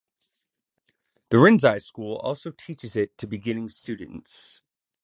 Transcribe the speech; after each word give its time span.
The 1.29 1.37
Rinzai 1.37 1.79
school 1.79 2.15
also 2.15 2.49
teaches 2.49 2.95
it 2.95 3.19
to 3.19 3.27
beginning 3.27 3.69
students. 3.69 4.63